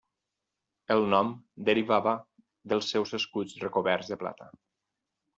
El 0.93 1.03
nom 1.09 1.27
derivava 1.67 2.13
dels 2.73 2.87
seus 2.93 3.13
escuts 3.19 3.53
recoberts 3.65 4.09
de 4.15 4.19
plata. 4.23 4.49